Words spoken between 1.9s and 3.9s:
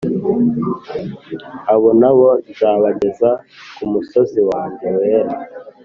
na bo nzabageza ku